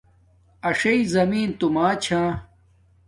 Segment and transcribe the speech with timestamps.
[0.69, 2.21] اݽݵ زمین توما چھا